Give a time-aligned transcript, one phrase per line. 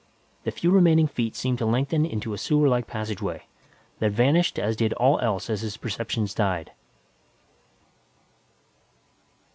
[0.45, 3.43] The few remaining feet seemed to lengthen into a sewerlike passageway,
[3.99, 6.71] then vanished as did all else as his perceptions died.